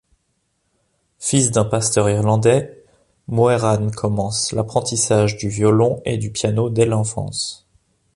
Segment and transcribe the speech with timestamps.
[1.19, 2.83] Fils d'un pasteur irlandais,
[3.27, 7.67] Moeran commence l'apprentissage du violon et du piano dès l'enfance.